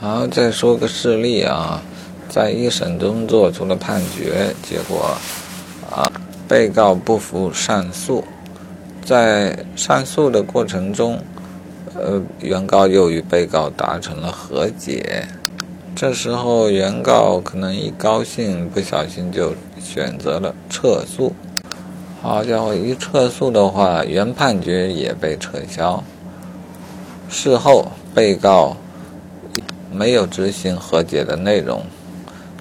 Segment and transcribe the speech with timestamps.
[0.00, 1.82] 好，再说个事例啊，
[2.28, 5.10] 在一审中做出了判决，结果
[5.90, 6.06] 啊，
[6.46, 8.22] 被告不服上诉，
[9.04, 11.18] 在上诉的过程中，
[11.96, 15.26] 呃，原告又与被告达成了和解，
[15.96, 19.52] 这时候原告可能一高兴，不小心就
[19.82, 21.32] 选择了撤诉，
[22.22, 26.04] 好家伙，一撤诉的话，原判决也被撤销，
[27.28, 28.76] 事后被告。
[29.90, 31.82] 没有执行和解的内容，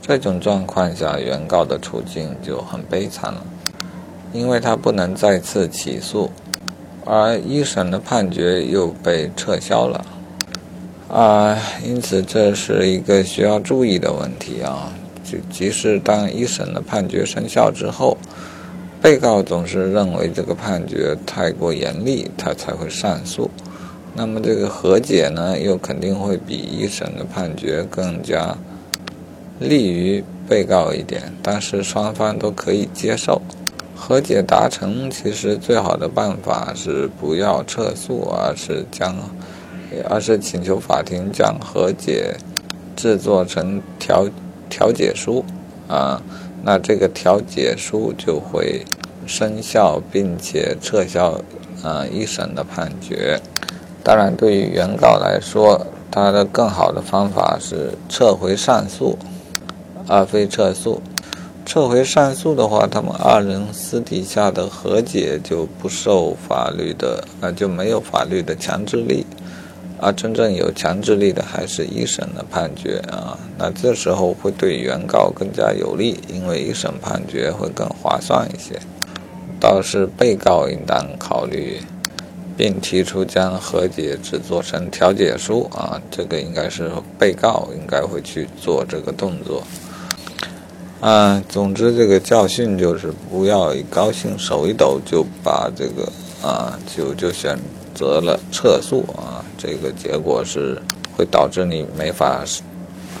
[0.00, 3.42] 这种状况下，原告的处境就很悲惨了，
[4.32, 6.30] 因为他不能再次起诉，
[7.04, 10.04] 而一审的判决又被撤销了，
[11.08, 14.92] 啊，因此这是一个需要注意的问题啊。
[15.22, 18.18] 即即使当一审的判决生效之后，
[19.00, 23.50] 被告总是认为这个判决太过严厉，他才会上诉。
[24.16, 28.56] 那么这个和解呢，又肯定会比一审的判决更加
[29.58, 33.42] 利于被告一点，但是双方都可以接受。
[33.96, 39.16] 和解达成，其实最好的办法是不要撤诉，而是将，
[40.08, 42.36] 而是请求法庭将和解
[42.94, 44.28] 制作成调
[44.68, 45.44] 调解书
[45.88, 46.22] 啊，
[46.62, 48.84] 那这个调解书就会
[49.26, 51.40] 生效，并且撤销
[51.82, 53.40] 啊一审的判决。
[54.04, 59.18] 当然，对于原告来说，他的更好的方法是撤回上诉，
[60.06, 61.00] 而非撤诉。
[61.64, 69.24] 撤回上诉的话，他们二人私底下的和解就不受法律的，那就没有法律的强制力。
[69.98, 73.38] 而真正有强制力的，还是一审的判决啊。
[73.56, 78.78] 那这时候会对原告更加有利，因为一审判决会更划算一些。
[79.58, 81.80] 倒是被告应当考虑。
[82.56, 89.62] 并提出将和解制作成调解书啊，这个应该是被告应该会去做这个动作。
[91.00, 96.10] 啊，总之这个教训就是不要一高兴手一抖就把这个
[96.42, 97.58] 啊就就选
[97.94, 100.80] 择了撤诉啊，这个结果是
[101.16, 102.42] 会导致你没法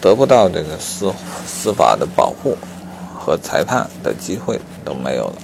[0.00, 1.12] 得不到这个司
[1.46, 2.56] 司法的保护
[3.18, 5.34] 和裁判的机会都没有了。